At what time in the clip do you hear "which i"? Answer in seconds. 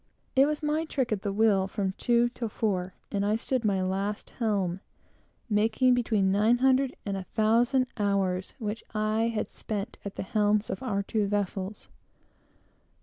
8.57-9.27